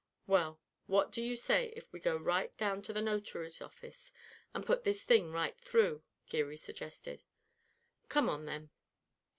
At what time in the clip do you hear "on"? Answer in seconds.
8.27-8.45